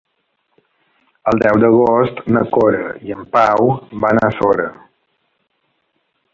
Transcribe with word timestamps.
El 1.31 1.41
deu 1.43 1.59
d'agost 1.63 2.23
na 2.37 2.43
Cora 2.57 2.81
i 3.11 3.15
en 3.19 3.29
Pau 3.37 3.71
van 4.07 4.25
a 4.25 4.33
Sora. 4.41 4.69